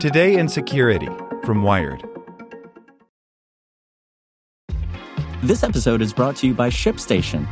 Today 0.00 0.38
in 0.38 0.48
Security 0.48 1.10
from 1.44 1.62
Wired. 1.62 2.02
This 5.42 5.62
episode 5.62 6.00
is 6.00 6.14
brought 6.14 6.36
to 6.36 6.46
you 6.46 6.54
by 6.54 6.70
ShipStation. 6.70 7.46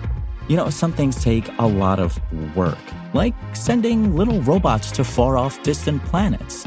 You 0.49 0.57
know, 0.57 0.71
some 0.71 0.91
things 0.91 1.23
take 1.23 1.47
a 1.59 1.67
lot 1.67 1.99
of 1.99 2.19
work, 2.57 2.79
like 3.13 3.35
sending 3.55 4.17
little 4.17 4.41
robots 4.41 4.91
to 4.93 5.05
far 5.05 5.37
off 5.37 5.63
distant 5.63 6.03
planets. 6.05 6.67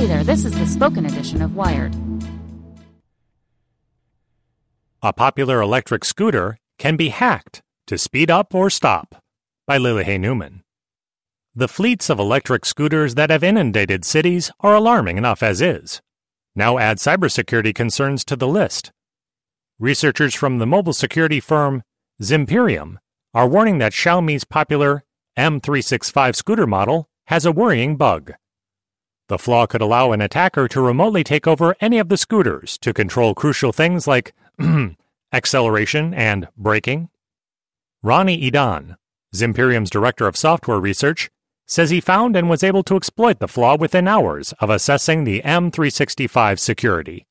Hey 0.00 0.06
there, 0.06 0.24
this 0.24 0.46
is 0.46 0.58
the 0.58 0.64
spoken 0.64 1.04
edition 1.04 1.42
of 1.42 1.54
Wired. 1.54 1.94
A 5.02 5.12
popular 5.12 5.60
electric 5.60 6.06
scooter 6.06 6.56
can 6.78 6.96
be 6.96 7.10
hacked 7.10 7.60
to 7.86 7.98
speed 7.98 8.30
up 8.30 8.54
or 8.54 8.70
stop. 8.70 9.22
By 9.66 9.76
Lily 9.76 10.04
Hay 10.04 10.16
Newman. 10.16 10.62
The 11.54 11.68
fleets 11.68 12.08
of 12.08 12.18
electric 12.18 12.64
scooters 12.64 13.14
that 13.16 13.28
have 13.28 13.44
inundated 13.44 14.06
cities 14.06 14.50
are 14.60 14.74
alarming 14.74 15.18
enough 15.18 15.42
as 15.42 15.60
is. 15.60 16.00
Now 16.56 16.78
add 16.78 16.96
cybersecurity 16.96 17.74
concerns 17.74 18.24
to 18.24 18.36
the 18.36 18.48
list. 18.48 18.92
Researchers 19.78 20.34
from 20.34 20.60
the 20.60 20.66
mobile 20.66 20.94
security 20.94 21.40
firm 21.40 21.82
Zimperium 22.22 22.96
are 23.34 23.46
warning 23.46 23.76
that 23.80 23.92
Xiaomi's 23.92 24.44
popular 24.44 25.04
M365 25.36 26.36
scooter 26.36 26.66
model 26.66 27.10
has 27.26 27.44
a 27.44 27.52
worrying 27.52 27.98
bug. 27.98 28.32
The 29.30 29.38
flaw 29.38 29.64
could 29.66 29.80
allow 29.80 30.10
an 30.10 30.20
attacker 30.20 30.66
to 30.66 30.80
remotely 30.80 31.22
take 31.22 31.46
over 31.46 31.76
any 31.80 32.00
of 32.00 32.08
the 32.08 32.16
scooters 32.16 32.76
to 32.78 32.92
control 32.92 33.32
crucial 33.32 33.70
things 33.70 34.08
like 34.08 34.34
acceleration 35.32 36.12
and 36.12 36.48
braking. 36.56 37.10
Rani 38.02 38.50
Idan, 38.50 38.96
Zimperium's 39.32 39.88
director 39.88 40.26
of 40.26 40.36
software 40.36 40.80
research, 40.80 41.30
says 41.64 41.90
he 41.90 42.00
found 42.00 42.34
and 42.34 42.50
was 42.50 42.64
able 42.64 42.82
to 42.82 42.96
exploit 42.96 43.38
the 43.38 43.46
flaw 43.46 43.76
within 43.76 44.08
hours 44.08 44.52
of 44.58 44.68
assessing 44.68 45.22
the 45.22 45.42
M365 45.42 46.58
security. 46.58 47.24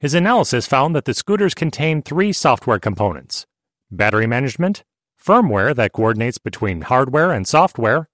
His 0.00 0.14
analysis 0.14 0.66
found 0.66 0.96
that 0.96 1.04
the 1.04 1.14
scooters 1.14 1.54
contain 1.54 2.02
three 2.02 2.32
software 2.32 2.80
components 2.80 3.46
battery 3.88 4.26
management, 4.26 4.82
firmware 5.24 5.76
that 5.76 5.92
coordinates 5.92 6.38
between 6.38 6.80
hardware 6.80 7.30
and 7.30 7.46
software, 7.46 8.08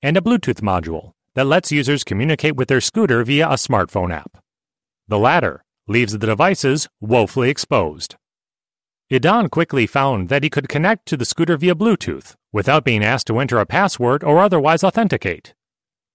and 0.00 0.16
a 0.16 0.20
Bluetooth 0.20 0.60
module 0.60 1.15
that 1.36 1.46
lets 1.46 1.70
users 1.70 2.02
communicate 2.02 2.56
with 2.56 2.66
their 2.66 2.80
scooter 2.80 3.22
via 3.22 3.46
a 3.46 3.54
smartphone 3.54 4.12
app. 4.12 4.38
The 5.06 5.18
latter 5.18 5.62
leaves 5.86 6.12
the 6.12 6.26
devices 6.26 6.88
woefully 7.00 7.50
exposed. 7.50 8.16
Idan 9.12 9.50
quickly 9.50 9.86
found 9.86 10.30
that 10.30 10.42
he 10.42 10.50
could 10.50 10.68
connect 10.68 11.06
to 11.06 11.16
the 11.16 11.26
scooter 11.26 11.56
via 11.56 11.74
Bluetooth 11.74 12.34
without 12.52 12.84
being 12.84 13.04
asked 13.04 13.26
to 13.28 13.38
enter 13.38 13.58
a 13.58 13.66
password 13.66 14.24
or 14.24 14.40
otherwise 14.40 14.82
authenticate. 14.82 15.54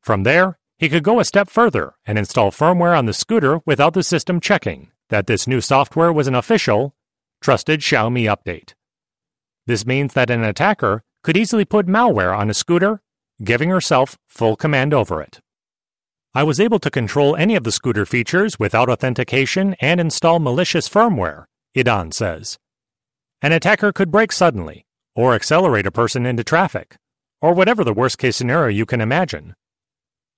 From 0.02 0.24
there, 0.24 0.58
he 0.78 0.90
could 0.90 1.04
go 1.04 1.20
a 1.20 1.24
step 1.24 1.50
further 1.50 1.94
and 2.06 2.18
install 2.18 2.52
firmware 2.52 2.98
on 2.98 3.06
the 3.06 3.14
scooter 3.14 3.62
without 3.66 3.94
the 3.94 4.04
system 4.04 4.40
checking 4.40 4.92
that 5.10 5.28
this 5.28 5.46
new 5.46 5.62
software 5.62 6.12
was 6.12 6.28
an 6.28 6.34
official, 6.34 6.96
trusted 7.42 7.82
Xiaomi 7.82 8.24
update. 8.24 8.74
This 9.68 9.86
means 9.86 10.14
that 10.16 10.32
an 10.32 10.44
attacker 10.44 11.04
could 11.24 11.38
easily 11.38 11.64
put 11.64 11.86
malware 11.86 12.36
on 12.36 12.50
a 12.50 12.56
scooter, 12.56 13.02
giving 13.44 13.70
herself 13.70 14.18
full 14.28 14.56
command 14.56 14.94
over 14.94 15.22
it. 15.22 15.40
I 16.34 16.44
was 16.44 16.60
able 16.60 16.80
to 16.80 16.90
control 16.90 17.36
any 17.36 17.56
of 17.56 17.64
the 17.64 17.72
scooter 17.72 18.06
features 18.06 18.58
without 18.58 18.90
authentication 18.90 19.76
and 19.82 20.00
install 20.00 20.40
malicious 20.40 20.88
firmware, 20.88 21.46
Idan 21.76 22.14
says. 22.14 22.58
An 23.42 23.52
attacker 23.52 23.92
could 23.92 24.12
brake 24.12 24.32
suddenly, 24.32 24.86
or 25.16 25.34
accelerate 25.34 25.86
a 25.86 25.92
person 25.92 26.26
into 26.26 26.44
traffic, 26.44 26.96
or 27.42 27.54
whatever 27.54 27.84
the 27.84 27.94
worst 27.94 28.18
case 28.18 28.38
scenario 28.38 28.70
you 28.70 28.86
can 28.86 29.02
imagine. 29.02 29.56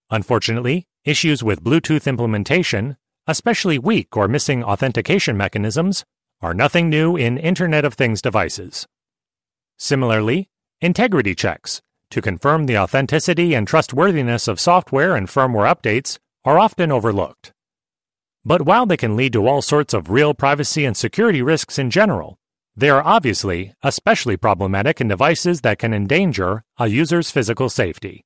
Unfortunately, 0.10 0.86
issues 1.06 1.44
with 1.44 1.64
Bluetooth 1.64 2.08
implementation, 2.08 2.98
especially 3.28 3.78
weak 3.78 4.16
or 4.18 4.28
missing 4.28 4.64
authentication 4.64 5.38
mechanisms, 5.38 6.06
are 6.42 6.54
nothing 6.54 6.90
new 6.90 7.16
in 7.16 7.38
Internet 7.38 7.86
of 7.86 7.94
Things 7.94 8.22
devices. 8.22 8.88
Similarly, 9.78 10.50
integrity 10.82 11.36
checks, 11.36 11.82
to 12.14 12.22
confirm 12.22 12.68
the 12.68 12.78
authenticity 12.78 13.56
and 13.56 13.68
trustworthiness 13.68 14.48
of 14.48 14.60
software 14.60 15.16
and 15.16 15.28
firmware 15.28 15.68
updates, 15.74 16.20
are 16.46 16.60
often 16.60 16.92
overlooked. 16.92 17.52
But 18.46 18.62
while 18.62 18.86
they 18.86 18.98
can 18.98 19.16
lead 19.16 19.34
to 19.34 19.48
all 19.48 19.64
sorts 19.64 19.96
of 19.96 20.12
real 20.12 20.36
privacy 20.36 20.86
and 20.86 20.96
security 20.96 21.42
risks 21.42 21.80
in 21.80 21.90
general, 21.90 22.38
they 22.76 22.92
are 22.92 23.02
obviously 23.04 23.74
especially 23.82 24.38
problematic 24.38 25.02
in 25.02 25.08
devices 25.08 25.62
that 25.62 25.80
can 25.80 25.92
endanger 25.92 26.64
a 26.78 26.88
user's 26.88 27.32
physical 27.32 27.68
safety. 27.68 28.24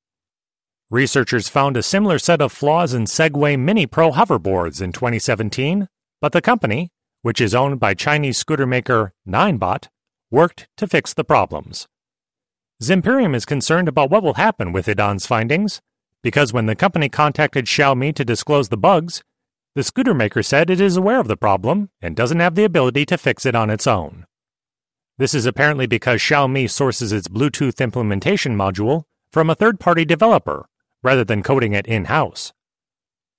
Researchers 0.90 1.48
found 1.48 1.78
a 1.78 1.82
similar 1.82 2.18
set 2.18 2.42
of 2.42 2.52
flaws 2.52 2.92
in 2.92 3.04
Segway 3.04 3.58
Mini 3.58 3.86
Pro 3.86 4.10
hoverboards 4.10 4.82
in 4.82 4.92
2017, 4.92 5.88
but 6.20 6.32
the 6.32 6.42
company, 6.42 6.90
which 7.22 7.40
is 7.40 7.54
owned 7.54 7.80
by 7.80 7.94
Chinese 7.94 8.36
scooter 8.36 8.66
maker 8.66 9.14
Ninebot, 9.26 9.88
worked 10.30 10.68
to 10.76 10.86
fix 10.86 11.14
the 11.14 11.24
problems. 11.24 11.88
Zimperium 12.80 13.34
is 13.34 13.44
concerned 13.44 13.88
about 13.88 14.08
what 14.08 14.22
will 14.22 14.34
happen 14.34 14.72
with 14.72 14.88
Idan's 14.88 15.26
findings, 15.26 15.80
because 16.22 16.52
when 16.52 16.66
the 16.66 16.76
company 16.76 17.08
contacted 17.08 17.64
Xiaomi 17.64 18.14
to 18.14 18.24
disclose 18.24 18.68
the 18.68 18.76
bugs, 18.76 19.24
the 19.74 19.82
scooter 19.82 20.14
maker 20.14 20.44
said 20.44 20.70
it 20.70 20.80
is 20.80 20.96
aware 20.96 21.18
of 21.18 21.26
the 21.26 21.36
problem 21.36 21.90
and 22.00 22.14
doesn't 22.14 22.38
have 22.38 22.54
the 22.54 22.62
ability 22.62 23.04
to 23.06 23.18
fix 23.18 23.44
it 23.44 23.56
on 23.56 23.68
its 23.68 23.88
own. 23.88 24.26
This 25.18 25.34
is 25.34 25.44
apparently 25.44 25.88
because 25.88 26.20
Xiaomi 26.20 26.70
sources 26.70 27.12
its 27.12 27.26
Bluetooth 27.26 27.80
implementation 27.80 28.56
module 28.56 29.02
from 29.32 29.50
a 29.50 29.56
third 29.56 29.80
party 29.80 30.04
developer 30.04 30.68
rather 31.02 31.24
than 31.24 31.42
coding 31.42 31.72
it 31.72 31.86
in 31.86 32.04
house. 32.04 32.52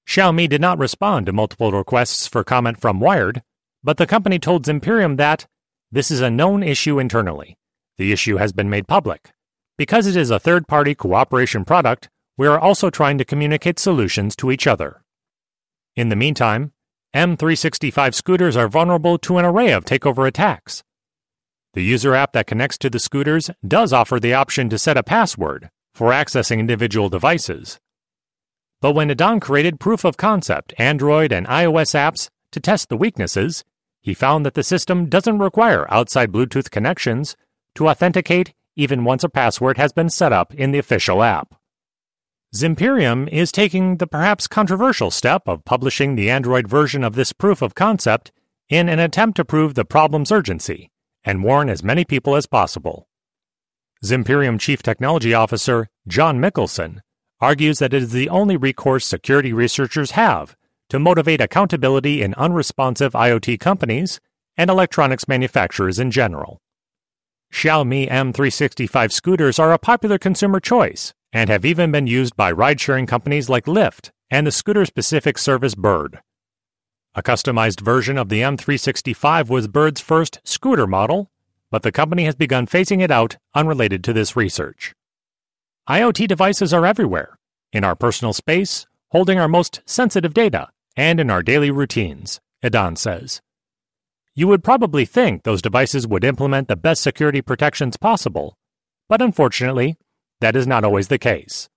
Xiaomi 0.05 0.49
did 0.49 0.59
not 0.59 0.79
respond 0.79 1.27
to 1.27 1.31
multiple 1.31 1.71
requests 1.71 2.27
for 2.27 2.43
comment 2.43 2.81
from 2.81 2.99
Wired, 2.99 3.41
but 3.85 3.95
the 3.95 4.07
company 4.07 4.37
told 4.37 4.65
Zimperium 4.65 5.15
that 5.15 5.47
this 5.89 6.11
is 6.11 6.19
a 6.19 6.29
known 6.29 6.61
issue 6.61 6.99
internally. 6.99 7.55
The 7.99 8.13
issue 8.13 8.37
has 8.37 8.53
been 8.53 8.69
made 8.69 8.87
public. 8.87 9.31
Because 9.77 10.07
it 10.07 10.15
is 10.15 10.31
a 10.31 10.39
third 10.39 10.69
party 10.69 10.95
cooperation 10.95 11.65
product, 11.65 12.07
we 12.37 12.47
are 12.47 12.57
also 12.57 12.89
trying 12.89 13.17
to 13.17 13.25
communicate 13.25 13.77
solutions 13.77 14.37
to 14.37 14.51
each 14.51 14.67
other. 14.67 15.03
In 15.97 16.07
the 16.07 16.15
meantime, 16.15 16.71
M365 17.13 18.13
scooters 18.13 18.55
are 18.55 18.69
vulnerable 18.69 19.17
to 19.17 19.37
an 19.37 19.43
array 19.43 19.73
of 19.73 19.83
takeover 19.83 20.25
attacks. 20.25 20.81
The 21.73 21.83
user 21.83 22.15
app 22.15 22.31
that 22.31 22.47
connects 22.47 22.77
to 22.77 22.89
the 22.89 22.99
scooters 22.99 23.49
does 23.67 23.91
offer 23.91 24.17
the 24.17 24.33
option 24.33 24.69
to 24.69 24.79
set 24.79 24.95
a 24.95 25.03
password 25.03 25.69
for 25.93 26.11
accessing 26.11 26.59
individual 26.59 27.09
devices. 27.09 27.81
But 28.79 28.93
when 28.93 29.09
Idan 29.09 29.41
created 29.41 29.81
proof 29.81 30.05
of 30.05 30.15
concept 30.15 30.73
Android 30.77 31.33
and 31.33 31.45
iOS 31.47 31.93
apps 31.93 32.29
to 32.53 32.61
test 32.61 32.87
the 32.87 32.95
weaknesses, 32.95 33.65
he 33.99 34.13
found 34.13 34.45
that 34.45 34.53
the 34.53 34.63
system 34.63 35.09
doesn't 35.09 35.39
require 35.39 35.85
outside 35.91 36.31
Bluetooth 36.31 36.71
connections 36.71 37.35
to 37.75 37.87
authenticate 37.87 38.53
even 38.75 39.03
once 39.03 39.23
a 39.23 39.29
password 39.29 39.77
has 39.77 39.91
been 39.91 40.09
set 40.09 40.31
up 40.31 40.53
in 40.53 40.71
the 40.71 40.79
official 40.79 41.21
app. 41.21 41.55
Zimperium 42.55 43.27
is 43.29 43.51
taking 43.51 43.97
the 43.97 44.07
perhaps 44.07 44.47
controversial 44.47 45.11
step 45.11 45.43
of 45.45 45.65
publishing 45.65 46.15
the 46.15 46.29
Android 46.29 46.67
version 46.67 47.03
of 47.03 47.15
this 47.15 47.33
proof 47.33 47.61
of 47.61 47.75
concept 47.75 48.31
in 48.69 48.89
an 48.89 48.99
attempt 48.99 49.35
to 49.35 49.45
prove 49.45 49.75
the 49.75 49.85
problem's 49.85 50.31
urgency 50.31 50.89
and 51.23 51.43
warn 51.43 51.69
as 51.69 51.83
many 51.83 52.05
people 52.05 52.35
as 52.35 52.47
possible. 52.47 53.07
Zimperium 54.03 54.59
Chief 54.59 54.81
Technology 54.81 55.33
Officer 55.33 55.89
John 56.07 56.39
Michelsen 56.39 57.01
argues 57.41 57.79
that 57.79 57.93
it 57.93 58.03
is 58.03 58.11
the 58.11 58.29
only 58.29 58.57
recourse 58.57 59.05
security 59.05 59.53
researchers 59.53 60.11
have 60.11 60.55
to 60.89 60.99
motivate 60.99 61.41
accountability 61.41 62.21
in 62.21 62.33
unresponsive 62.35 63.13
IoT 63.13 63.59
companies 63.59 64.19
and 64.57 64.69
electronics 64.69 65.27
manufacturers 65.27 65.99
in 65.99 66.11
general. 66.11 66.61
Xiaomi 67.51 68.09
M365 68.09 69.11
scooters 69.11 69.59
are 69.59 69.73
a 69.73 69.79
popular 69.79 70.17
consumer 70.17 70.59
choice 70.59 71.13
and 71.33 71.49
have 71.49 71.65
even 71.65 71.91
been 71.91 72.07
used 72.07 72.35
by 72.35 72.51
ride 72.51 72.79
sharing 72.79 73.05
companies 73.05 73.49
like 73.49 73.65
Lyft 73.65 74.11
and 74.29 74.45
the 74.45 74.51
scooter 74.51 74.85
specific 74.85 75.37
service 75.37 75.75
Bird. 75.75 76.19
A 77.15 77.23
customized 77.23 77.81
version 77.81 78.17
of 78.17 78.29
the 78.29 78.41
M365 78.41 79.49
was 79.49 79.67
Bird's 79.67 79.99
first 79.99 80.39
scooter 80.43 80.85
model, 80.87 81.31
but 81.71 81.81
the 81.81 81.91
company 81.91 82.25
has 82.25 82.35
begun 82.35 82.67
phasing 82.67 83.01
it 83.01 83.11
out 83.11 83.37
unrelated 83.55 84.03
to 84.03 84.13
this 84.13 84.35
research. 84.35 84.93
IoT 85.89 86.27
devices 86.27 86.71
are 86.71 86.85
everywhere 86.85 87.37
in 87.73 87.83
our 87.83 87.95
personal 87.95 88.33
space, 88.33 88.85
holding 89.09 89.39
our 89.39 89.47
most 89.47 89.81
sensitive 89.85 90.33
data, 90.33 90.69
and 90.95 91.19
in 91.19 91.29
our 91.29 91.41
daily 91.41 91.71
routines, 91.71 92.39
Idan 92.63 92.97
says. 92.97 93.41
You 94.35 94.47
would 94.47 94.63
probably 94.63 95.05
think 95.05 95.43
those 95.43 95.61
devices 95.61 96.07
would 96.07 96.23
implement 96.23 96.67
the 96.67 96.75
best 96.75 97.01
security 97.01 97.41
protections 97.41 97.97
possible, 97.97 98.55
but 99.07 99.21
unfortunately, 99.21 99.97
that 100.39 100.55
is 100.55 100.67
not 100.67 100.83
always 100.83 101.07
the 101.07 101.17
case. 101.17 101.69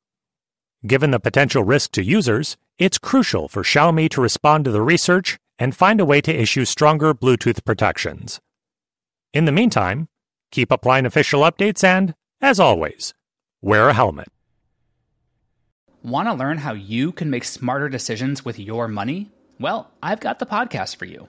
Given 0.87 1.11
the 1.11 1.21
potential 1.21 1.65
risk 1.65 1.93
to 1.93 2.03
users, 2.03 2.57
it's 2.79 2.99
crucial 2.99 3.49
for 3.49 3.63
Xiaomi 3.63 4.09
to 4.11 4.21
respond 4.21 4.65
to 4.65 4.71
the 4.71 4.83
research 4.83 5.39
and 5.59 5.77
find 5.77 6.01
a 6.01 6.05
way 6.05 6.21
to 6.21 6.35
issue 6.35 6.65
stronger 6.65 7.15
Bluetooth 7.15 7.65
protections. 7.65 8.41
In 9.33 9.45
the 9.45 9.53
meantime, 9.53 10.09
keep 10.51 10.71
applying 10.71 11.07
official 11.07 11.43
updates 11.43 11.85
and, 11.85 12.15
as 12.41 12.61
always, 12.61 13.15
wear 13.61 13.89
a 13.89 13.95
helmet. 13.95 14.29
Want 16.03 16.29
to 16.29 16.35
learn 16.35 16.59
how 16.59 16.73
you 16.73 17.13
can 17.13 17.31
make 17.31 17.45
smarter 17.45 17.89
decisions 17.89 18.45
with 18.45 18.59
your 18.59 18.89
money? 18.89 19.31
Well, 19.61 19.91
I've 20.03 20.21
got 20.21 20.41
the 20.41 20.47
podcast 20.47 20.97
for 20.97 21.05
you. 21.05 21.29